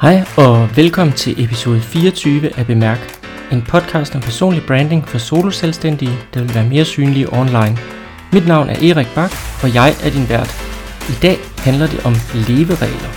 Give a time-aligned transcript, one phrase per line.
[0.00, 2.98] Hej og velkommen til episode 24 af Bemærk.
[3.52, 7.78] En podcast om personlig branding for soloselvstændige, der vil være mere synlige online.
[8.32, 9.30] Mit navn er Erik Bak,
[9.62, 10.50] og jeg er din vært.
[11.08, 13.10] I dag handler det om leveregler.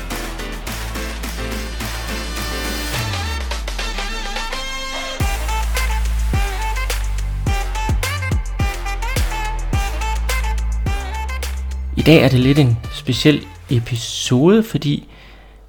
[11.98, 15.07] I dag er det lidt en speciel episode, fordi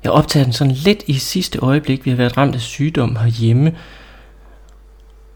[0.05, 2.05] jeg optager den sådan lidt i sidste øjeblik.
[2.05, 3.73] Vi har været ramt af sygdom herhjemme.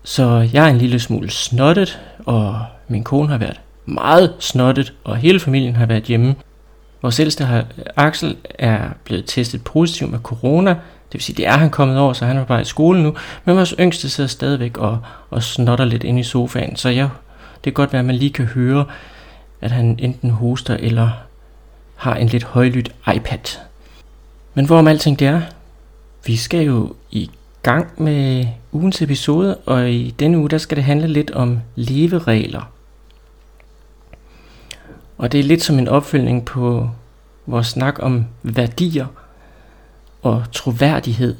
[0.05, 5.17] Så jeg er en lille smule snottet, og min kone har været meget snottet, og
[5.17, 6.35] hele familien har været hjemme.
[7.03, 7.65] Vores ældste har,
[7.97, 10.71] Axel er blevet testet positiv med corona.
[10.71, 13.15] Det vil sige, det er han kommet over, så han er bare i skole nu.
[13.45, 14.99] Men vores yngste sidder stadigvæk og,
[15.31, 16.77] og snotter lidt inde i sofaen.
[16.77, 17.09] Så jeg,
[17.55, 18.85] det kan godt være, at man lige kan høre,
[19.61, 21.11] at han enten hoster eller
[21.97, 23.59] har en lidt højlydt iPad.
[24.57, 25.43] Men hvorom alting det er,
[26.27, 27.31] vi skal jo i
[27.63, 32.71] gang med ugens episode, og i denne uge der skal det handle lidt om leveregler.
[35.19, 36.91] Og det er lidt som en opfølgning på
[37.47, 39.07] vores snak om værdier
[40.23, 41.37] og troværdighed.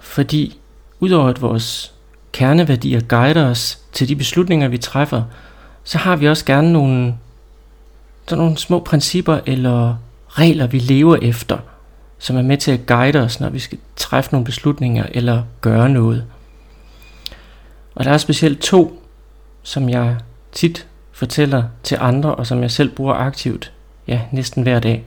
[0.00, 0.58] Fordi
[1.00, 1.94] udover at vores
[2.32, 5.22] kerneværdier guider os til de beslutninger, vi træffer,
[5.84, 7.14] så har vi også gerne nogle,
[8.26, 9.96] sådan nogle små principper eller
[10.28, 11.58] regler, vi lever efter–
[12.22, 15.88] som er med til at guide os, når vi skal træffe nogle beslutninger eller gøre
[15.88, 16.24] noget.
[17.94, 19.02] Og der er specielt to,
[19.62, 20.16] som jeg
[20.52, 23.72] tit fortæller til andre, og som jeg selv bruger aktivt,
[24.08, 25.04] ja, næsten hver dag.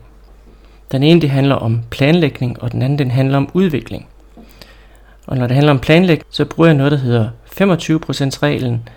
[0.92, 4.08] Den ene det handler om planlægning, og den anden den handler om udvikling.
[5.28, 7.30] Og når det handler om planlægning, så bruger jeg noget, der hedder
[7.62, 8.90] 25% reglen,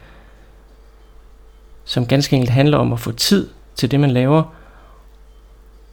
[1.85, 4.43] som ganske enkelt handler om at få tid til det, man laver,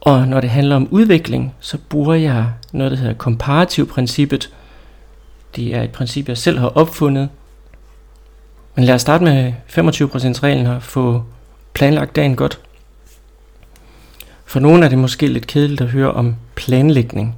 [0.06, 4.50] og når det handler om udvikling, så bruger jeg noget, der hedder komparativ-princippet.
[5.56, 7.28] Det er et princip, jeg selv har opfundet.
[8.74, 11.24] Men lad os starte med 25%-reglen og få
[11.72, 12.60] planlagt dagen godt.
[14.44, 17.36] For nogle er det måske lidt kedeligt at høre om planlægning.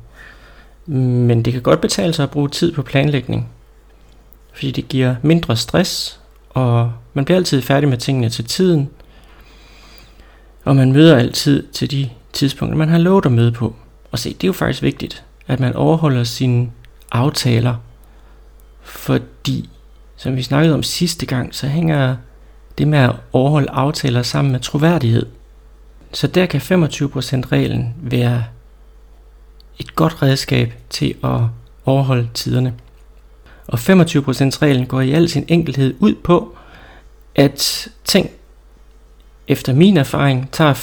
[0.86, 3.48] Men det kan godt betale sig at bruge tid på planlægning.
[4.52, 8.90] Fordi det giver mindre stress, og man bliver altid færdig med tingene til tiden.
[10.64, 13.74] Og man møder altid til de tidspunkter, man har lovet at møde på.
[14.10, 16.70] Og se, det er jo faktisk vigtigt, at man overholder sine
[17.12, 17.76] aftaler,
[18.82, 19.68] fordi,
[20.16, 22.16] som vi snakkede om sidste gang, så hænger
[22.78, 25.26] det med at overholde aftaler sammen med troværdighed.
[26.12, 28.44] Så der kan 25%-reglen være
[29.78, 31.40] et godt redskab til at
[31.84, 32.74] overholde tiderne.
[33.66, 36.56] Og 25%-reglen går i al sin enkelhed ud på,
[37.34, 38.30] at ting
[39.48, 40.74] efter min erfaring tager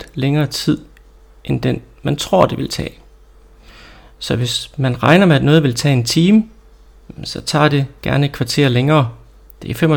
[0.00, 0.78] 25% længere tid,
[1.44, 2.92] end den man tror det vil tage.
[4.18, 6.44] Så hvis man regner med, at noget vil tage en time,
[7.24, 9.10] så tager det gerne et kvarter længere.
[9.62, 9.96] Det er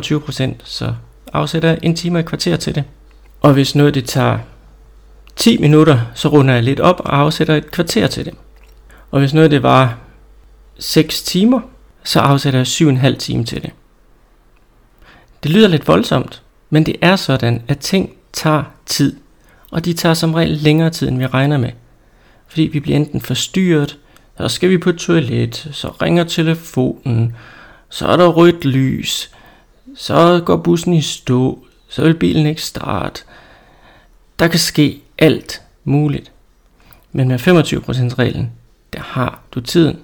[0.52, 0.94] 25%, så
[1.34, 2.84] afsætter en time og et kvarter til det.
[3.42, 4.40] Og hvis noget det tager
[5.36, 8.34] 10 minutter, så runder jeg lidt op og afsætter et kvarter til det.
[9.12, 9.98] Og hvis noget det var
[10.80, 11.60] 6 timer,
[12.04, 12.68] så afsætter jeg
[13.14, 13.72] 7,5 time til det.
[15.44, 19.16] Det lyder lidt voldsomt, men det er sådan, at ting tager tid,
[19.72, 21.72] og de tager som regel længere tid, end vi regner med.
[22.48, 23.98] Fordi vi bliver enten forstyrret,
[24.38, 27.36] så skal vi på toilet, så ringer telefonen,
[27.90, 29.32] så er der rødt lys,
[29.96, 33.22] så går bussen i stå, så vil bilen ikke starte.
[34.40, 36.32] Der kan ske alt muligt.
[37.12, 38.52] Men med 25% reglen,
[38.94, 40.00] der har du tiden.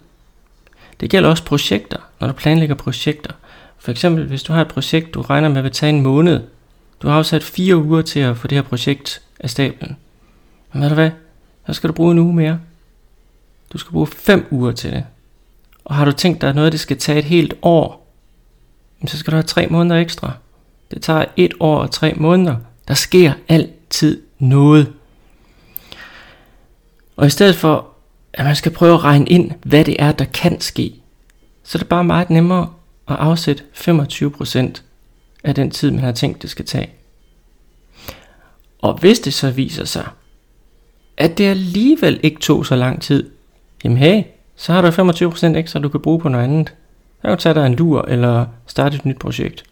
[1.00, 3.32] Det gælder også projekter, når du planlægger projekter.
[3.84, 6.42] For eksempel, hvis du har et projekt, du regner med at tage en måned,
[7.02, 9.98] du har afsat fire uger til at få det her projekt af stablen.
[10.74, 11.12] Men ved du hvad?
[11.68, 12.60] Så skal du bruge en uge mere.
[13.74, 15.06] Du skal bruge fem uger til det.
[15.86, 18.14] Og har du tænkt dig, at noget det skal tage et helt år,
[19.08, 20.32] så skal du have tre måneder ekstra.
[20.92, 22.56] Det tager et år og tre måneder.
[22.88, 24.94] Der sker altid noget.
[27.16, 27.88] Og i stedet for,
[28.34, 30.96] at man skal prøve at regne ind, hvad det er, der kan ske,
[31.64, 32.70] så er det bare meget nemmere
[33.14, 34.82] og afsæt 25%
[35.44, 36.90] af den tid, man har tænkt, det skal tage.
[38.82, 40.08] Og hvis det så viser sig,
[41.18, 43.30] at det alligevel ikke tog så lang tid,
[43.84, 44.24] jamen hey,
[44.56, 46.68] så har du 25% ekstra, du kan bruge på noget andet.
[47.16, 49.64] Så kan du tage dig en lur eller starte et nyt projekt.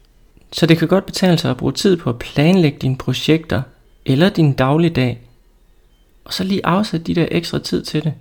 [0.52, 3.62] Så det kan godt betale sig at bruge tid på at planlægge dine projekter
[4.06, 5.20] eller din dagligdag,
[6.26, 8.14] og så lige afsætte de der ekstra tid til det.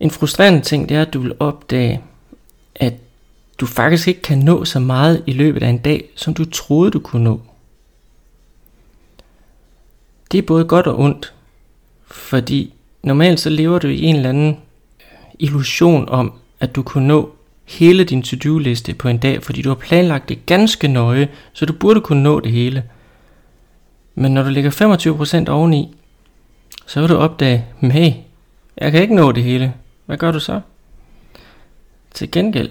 [0.00, 2.02] En frustrerende ting, det er, at du vil opdage,
[2.74, 2.94] at
[3.60, 6.90] du faktisk ikke kan nå så meget i løbet af en dag, som du troede,
[6.90, 7.40] du kunne nå.
[10.32, 11.34] Det er både godt og ondt,
[12.06, 12.72] fordi
[13.02, 14.56] normalt så lever du i en eller anden
[15.38, 17.30] illusion om, at du kunne nå
[17.64, 21.72] hele din to-do-liste på en dag, fordi du har planlagt det ganske nøje, så du
[21.72, 22.84] burde kunne nå det hele.
[24.14, 25.96] Men når du ligger 25% oveni,
[26.86, 28.12] så vil du opdage, hey,
[28.78, 29.74] jeg kan ikke nå det hele.
[30.06, 30.60] Hvad gør du så?
[32.14, 32.70] Til gengæld,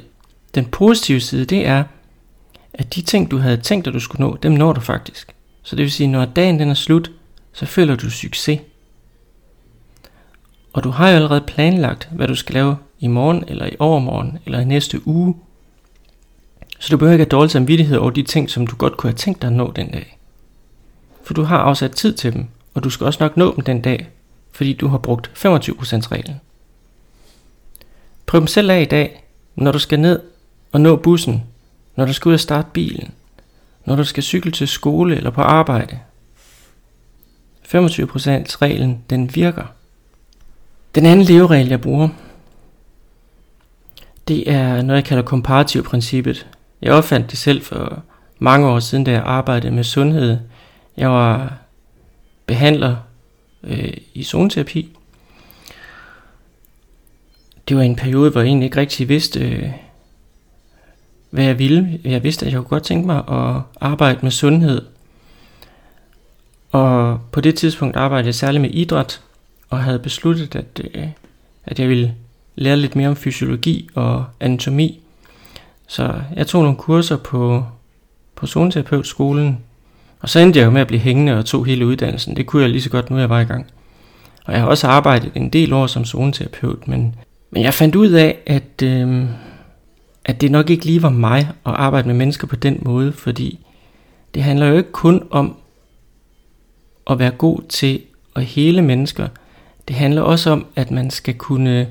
[0.56, 1.84] den positive side, det er,
[2.74, 5.36] at de ting, du havde tænkt, at du skulle nå, dem når du faktisk.
[5.64, 7.12] Så det vil sige, når dagen den er slut,
[7.54, 8.60] så føler du succes.
[10.74, 14.40] Og du har jo allerede planlagt, hvad du skal lave i morgen, eller i overmorgen,
[14.46, 15.36] eller i næste uge.
[16.80, 19.18] Så du behøver ikke have dårlig samvittighed over de ting, som du godt kunne have
[19.18, 20.18] tænkt dig at nå den dag.
[21.24, 23.82] For du har afsat tid til dem, og du skal også nok nå dem den
[23.82, 24.10] dag,
[24.52, 25.42] fordi du har brugt 25%
[26.12, 26.42] reglen.
[28.26, 29.24] Prøv dem selv af i dag,
[29.56, 30.20] når du skal ned
[30.72, 31.44] og nå bussen,
[31.96, 33.12] når du skal ud og starte bilen,
[33.86, 36.00] når du skal cykle til skole eller på arbejde.
[37.66, 37.72] 25%
[38.62, 39.66] reglen, den virker.
[40.96, 42.10] Den anden leveregel, jeg bruger,
[44.28, 46.48] det er noget, jeg kalder komparativprincippet.
[46.82, 48.04] Jeg opfandt det selv for
[48.40, 50.40] mange år siden, da jeg arbejdede med sundhed.
[50.98, 51.58] Jeg var
[52.46, 52.96] behandler
[53.64, 54.98] øh, i zoneterapi.
[57.68, 59.72] Det var en periode, hvor jeg egentlig ikke rigtig vidste, øh,
[61.36, 62.00] hvad jeg ville.
[62.04, 64.82] Jeg vidste, at jeg kunne godt tænke mig at arbejde med sundhed.
[66.72, 69.22] Og på det tidspunkt arbejdede jeg særligt med idræt,
[69.70, 71.08] og havde besluttet, at, øh,
[71.66, 72.14] at jeg ville
[72.56, 75.00] lære lidt mere om fysiologi og anatomi.
[75.88, 77.66] Så jeg tog nogle kurser på,
[78.36, 79.60] på zoneterapeutskolen,
[80.20, 82.36] og så endte jeg jo med at blive hængende og tog hele uddannelsen.
[82.36, 83.66] Det kunne jeg lige så godt, nu jeg var i gang.
[84.46, 87.16] Og jeg har også arbejdet en del år som zoneterapeut, men,
[87.52, 89.26] men jeg fandt ud af, at, øh,
[90.26, 93.60] at det nok ikke lige var mig at arbejde med mennesker på den måde, fordi
[94.34, 95.58] det handler jo ikke kun om
[97.10, 98.02] at være god til
[98.36, 99.28] at hele mennesker.
[99.88, 101.88] Det handler også om, at man skal kunne,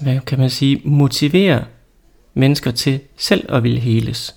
[0.00, 1.64] hvad kan man sige, motivere
[2.34, 4.34] mennesker til selv at ville heles.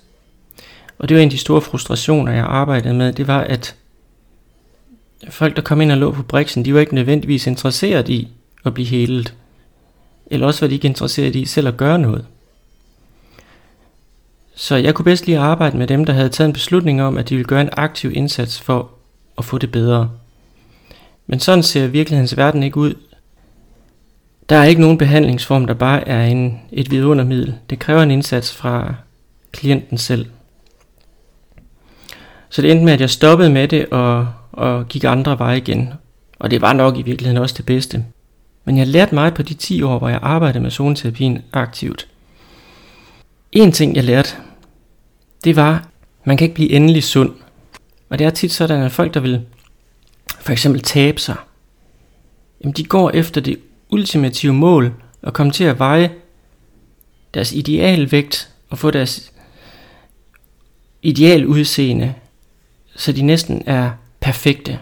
[1.00, 3.76] Og det var en af de store frustrationer, jeg arbejdede med, det var, at
[5.30, 8.28] folk, der kom ind og lå på briksen, de var ikke nødvendigvis interesseret i
[8.66, 9.36] at blive helet.
[10.32, 12.26] Eller også var de ikke interesseret i selv at gøre noget.
[14.56, 17.30] Så jeg kunne bedst lige arbejde med dem, der havde taget en beslutning om, at
[17.30, 18.90] de ville gøre en aktiv indsats for
[19.38, 20.10] at få det bedre.
[21.28, 22.94] Men sådan ser virkelighedens verden ikke ud.
[24.50, 27.56] Der er ikke nogen behandlingsform, der bare er en, et vidundermiddel.
[27.70, 28.96] Det kræver en indsats fra
[29.52, 30.26] klienten selv.
[32.50, 35.94] Så det endte med, at jeg stoppede med det og, og gik andre veje igen.
[36.40, 38.06] Og det var nok i virkeligheden også det bedste.
[38.66, 42.08] Men jeg lærte meget på de 10 år, hvor jeg arbejdede med zoneterapien aktivt.
[43.52, 44.30] En ting, jeg lærte,
[45.44, 45.88] det var,
[46.24, 47.34] man kan ikke blive endelig sund.
[48.10, 49.46] Og det er tit sådan, at folk, der vil
[50.40, 51.36] for eksempel tabe sig,
[52.62, 53.60] jamen de går efter det
[53.90, 56.12] ultimative mål og komme til at veje
[57.34, 59.32] deres idealvægt og få deres
[61.02, 62.14] ideal udseende
[62.96, 64.80] så de næsten er perfekte.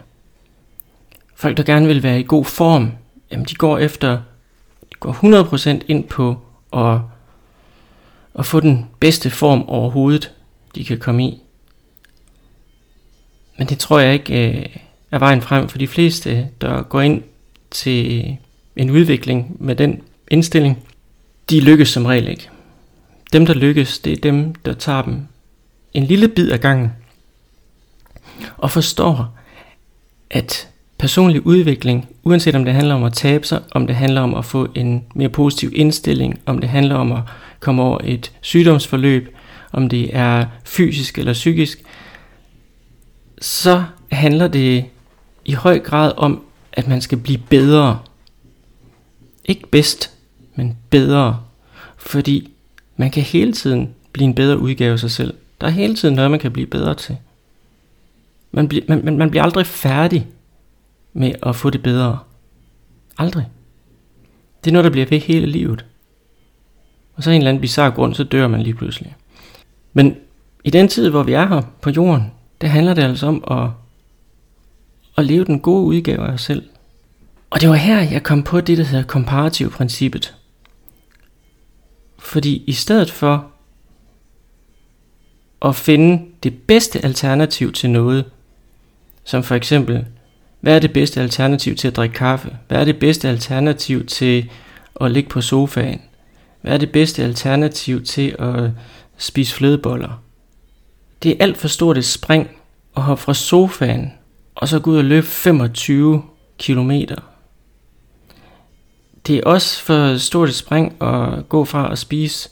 [1.35, 2.91] Folk, der gerne vil være i god form,
[3.31, 4.11] jamen de går efter,
[4.81, 5.11] de går
[5.79, 6.37] 100% ind på
[6.73, 6.99] at,
[8.39, 10.31] at få den bedste form overhovedet,
[10.75, 11.41] de kan komme i.
[13.57, 14.65] Men det tror jeg ikke øh,
[15.11, 17.23] er vejen frem for de fleste, der går ind
[17.71, 18.37] til
[18.75, 20.83] en udvikling med den indstilling.
[21.49, 22.49] De lykkes som regel ikke.
[23.33, 25.27] Dem, der lykkes, det er dem, der tager dem
[25.93, 26.91] en lille bid af gangen
[28.57, 29.37] og forstår,
[30.29, 30.69] at
[30.99, 34.45] personlig udvikling, uanset om det handler om at tabe sig, om det handler om at
[34.45, 37.21] få en mere positiv indstilling, om det handler om at
[37.59, 39.35] komme over et sygdomsforløb,
[39.71, 41.83] om det er fysisk eller psykisk,
[43.41, 44.85] så handler det
[45.45, 46.41] i høj grad om,
[46.73, 47.99] at man skal blive bedre.
[49.45, 50.11] Ikke bedst,
[50.55, 51.39] men bedre.
[51.97, 52.51] Fordi
[52.97, 55.33] man kan hele tiden blive en bedre udgave af sig selv.
[55.61, 57.17] Der er hele tiden noget, man kan blive bedre til.
[58.51, 60.27] Man, bliver, man, man, man bliver aldrig færdig
[61.13, 62.19] med at få det bedre.
[63.17, 63.47] Aldrig.
[64.63, 65.85] Det er noget, der bliver ved hele livet.
[67.15, 69.15] Og så en eller anden bizarre grund, så dør man lige pludselig.
[69.93, 70.17] Men
[70.63, 73.69] i den tid, hvor vi er her på jorden, det handler det altså om at,
[75.17, 76.63] at leve den gode udgave af os selv.
[77.49, 80.35] Og det var her, jeg kom på det, der hedder komparativ princippet.
[82.19, 83.51] Fordi i stedet for
[85.61, 88.25] at finde det bedste alternativ til noget,
[89.23, 90.05] som for eksempel,
[90.59, 92.57] hvad er det bedste alternativ til at drikke kaffe?
[92.67, 94.49] Hvad er det bedste alternativ til
[95.01, 96.01] at ligge på sofaen?
[96.61, 98.71] Hvad er det bedste alternativ til at
[99.17, 100.23] spise flødeboller?
[101.23, 102.49] Det er alt for stort et spring
[102.97, 104.11] at hoppe fra sofaen
[104.55, 106.23] og så gå ud og løbe 25
[106.57, 107.15] kilometer.
[109.27, 112.49] det er også for stort et spring at gå fra at spise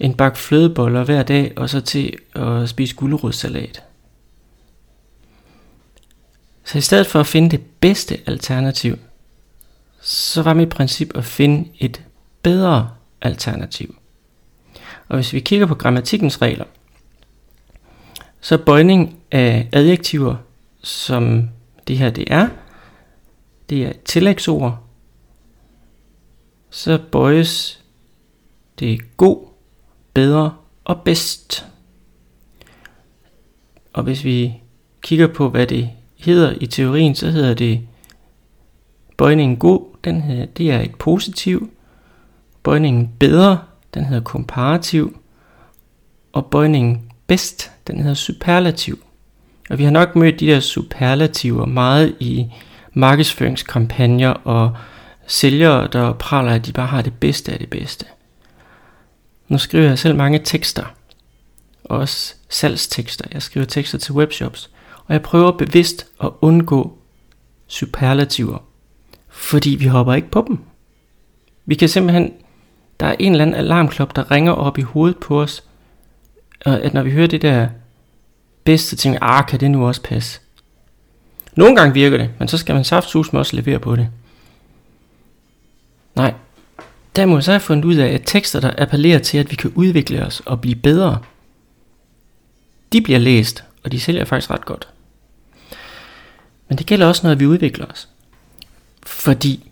[0.00, 3.87] en bak flødeboller hver dag, og så til at spise gulerodssalat.
[6.68, 8.98] Så i stedet for at finde det bedste alternativ,
[10.00, 12.04] så var mit princip at finde et
[12.42, 12.90] bedre
[13.22, 13.96] alternativ.
[15.08, 16.64] Og hvis vi kigger på grammatikkens regler,
[18.40, 20.36] så bøjning af adjektiver,
[20.82, 21.48] som
[21.86, 22.48] det her det er,
[23.70, 24.78] det er et tillægsord,
[26.70, 27.84] så bøjes
[28.78, 29.48] det god,
[30.14, 31.66] bedre og bedst.
[33.92, 34.54] Og hvis vi
[35.02, 35.90] kigger på, hvad det
[36.34, 37.80] hedder i teorien, så hedder det
[39.16, 41.70] bøjningen god, den hedder, det er et positiv.
[42.62, 43.58] Bøjningen bedre,
[43.94, 45.20] den hedder komparativ.
[46.32, 48.98] Og bøjningen bedst, den hedder superlativ.
[49.70, 52.46] Og vi har nok mødt de der superlativer meget i
[52.92, 54.76] markedsføringskampagner og
[55.26, 58.06] sælgere, der praler, at de bare har det bedste af det bedste.
[59.48, 60.84] Nu skriver jeg selv mange tekster,
[61.84, 63.24] også salgstekster.
[63.32, 64.70] Jeg skriver tekster til webshops,
[65.08, 66.98] og jeg prøver bevidst at undgå
[67.66, 68.58] superlativer,
[69.28, 70.58] fordi vi hopper ikke på dem.
[71.66, 72.32] Vi kan simpelthen,
[73.00, 75.64] der er en eller anden alarmklop, der ringer op i hovedet på os,
[76.64, 77.68] og at når vi hører det der
[78.64, 80.40] bedste ting, ah, kan det nu også passe?
[81.56, 84.08] Nogle gange virker det, men så skal man saftsus med også levere på det.
[86.14, 86.34] Nej,
[87.16, 89.72] Derimod så har jeg fundet ud af, at tekster, der appellerer til, at vi kan
[89.74, 91.18] udvikle os og blive bedre,
[92.92, 94.88] de bliver læst, og de sælger faktisk ret godt.
[96.68, 98.08] Men det gælder også, når vi udvikler os.
[99.06, 99.70] Fordi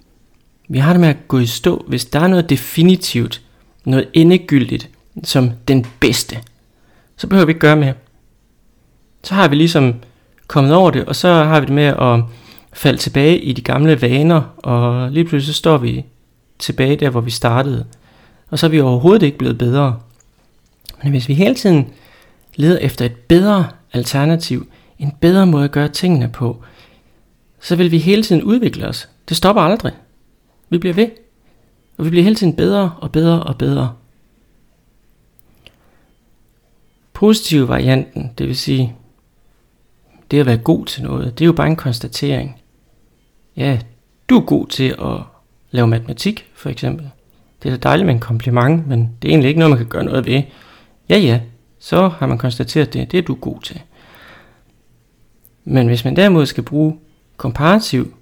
[0.69, 3.43] vi har det med at gå i stå, hvis der er noget definitivt,
[3.85, 4.91] noget endegyldigt,
[5.25, 6.39] som den bedste,
[7.17, 7.95] så behøver vi ikke gøre mere.
[9.23, 9.95] Så har vi ligesom
[10.47, 12.21] kommet over det, og så har vi det med at
[12.73, 16.05] falde tilbage i de gamle vaner, og lige pludselig så står vi
[16.59, 17.87] tilbage der, hvor vi startede.
[18.51, 19.99] Og så er vi overhovedet ikke blevet bedre.
[21.03, 21.89] Men hvis vi hele tiden
[22.55, 24.67] leder efter et bedre alternativ,
[24.99, 26.65] en bedre måde at gøre tingene på,
[27.67, 29.09] så vil vi hele tiden udvikle os.
[29.29, 29.93] Det stopper aldrig.
[30.69, 31.09] Vi bliver ved.
[31.97, 33.95] Og vi bliver hele tiden bedre og bedre og bedre.
[37.13, 38.95] Positiv varianten, det vil sige,
[40.31, 42.61] det at være god til noget, det er jo bare en konstatering.
[43.57, 43.79] Ja,
[44.29, 45.19] du er god til at
[45.71, 47.11] lave matematik, for eksempel.
[47.63, 49.89] Det er da dejligt med en kompliment, men det er egentlig ikke noget, man kan
[49.89, 50.43] gøre noget ved.
[51.09, 51.41] Ja, ja,
[51.79, 53.13] så har man konstateret det.
[53.13, 53.81] Det er du god til.
[55.65, 56.99] Men hvis man derimod skal bruge
[57.37, 58.15] komparativ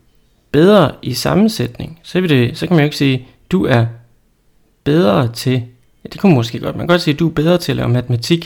[0.51, 3.87] bedre i sammensætning, så, vil det, så kan man jo ikke sige, du er
[4.85, 5.53] bedre til,
[6.05, 7.77] ja, det kunne man måske godt, man kan godt sige, du er bedre til at
[7.77, 8.43] lave matematik,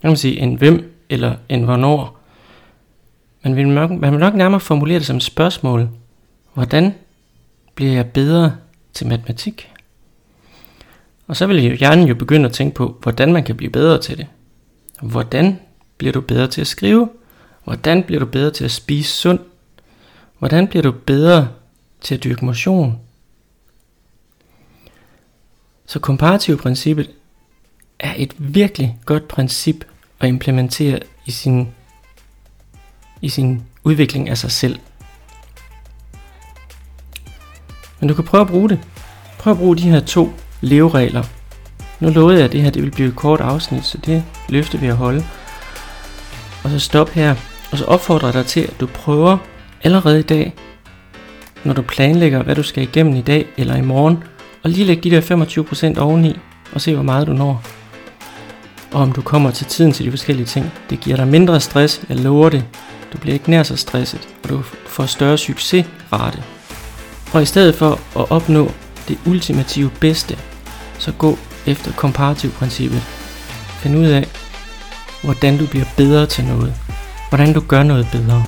[0.00, 2.18] kan man sige, end hvem eller end hvornår.
[3.42, 5.88] Men vil man, man vil nok nærmere formulere det som et spørgsmål.
[6.54, 6.94] Hvordan
[7.74, 8.56] bliver jeg bedre
[8.94, 9.72] til matematik?
[11.26, 14.00] Og så vil jeg hjernen jo begynde at tænke på, hvordan man kan blive bedre
[14.00, 14.26] til det.
[15.02, 15.58] Hvordan
[15.98, 17.08] bliver du bedre til at skrive?
[17.64, 19.42] Hvordan bliver du bedre til at spise sundt?
[20.38, 21.48] Hvordan bliver du bedre
[22.00, 23.00] til at dyrke motion?
[25.86, 27.10] Så komparativ princippet
[27.98, 29.84] er et virkelig godt princip
[30.20, 31.68] at implementere i sin,
[33.22, 34.78] i sin udvikling af sig selv.
[38.00, 38.80] Men du kan prøve at bruge det.
[39.38, 41.22] Prøv at bruge de her to leveregler.
[42.00, 44.80] Nu lovede jeg, at det her det vil blive et kort afsnit, så det løfte
[44.80, 45.24] vi at holde.
[46.64, 47.34] Og så stop her,
[47.72, 49.38] og så opfordrer jeg dig til, at du prøver
[49.82, 50.54] allerede i dag,
[51.64, 54.24] når du planlægger, hvad du skal igennem i dag eller i morgen,
[54.62, 56.38] og lige lægge de der 25% oveni,
[56.72, 57.62] og se hvor meget du når.
[58.92, 60.72] Og om du kommer til tiden til de forskellige ting.
[60.90, 62.64] Det giver dig mindre stress, jeg lover det.
[63.12, 66.42] Du bliver ikke nær så stresset, og du får større succesrate.
[67.32, 68.72] Og i stedet for at opnå
[69.08, 70.38] det ultimative bedste,
[70.98, 73.00] så gå efter komparativprincippet.
[73.82, 74.28] Find ud af,
[75.22, 76.74] hvordan du bliver bedre til noget.
[77.28, 78.44] Hvordan du gør noget bedre.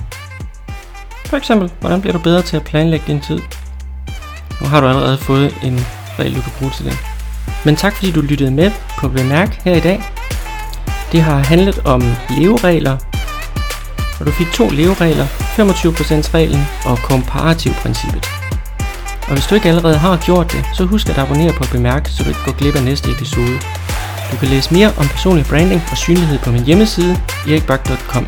[1.29, 3.39] For eksempel, hvordan bliver du bedre til at planlægge din tid?
[4.61, 5.85] Nu har du allerede fået en
[6.19, 6.97] regel, du kan bruge til det.
[7.65, 10.03] Men tak fordi du lyttede med på Bemærk her i dag.
[11.11, 12.97] Det har handlet om leveregler,
[14.19, 18.25] og du fik to leveregler, 25% reglen og komparativprincippet.
[19.27, 22.23] Og hvis du ikke allerede har gjort det, så husk at abonnere på Bemærk, så
[22.23, 23.59] du ikke går glip af næste episode.
[24.31, 28.27] Du kan læse mere om personlig branding og synlighed på min hjemmeside, erikbak.com.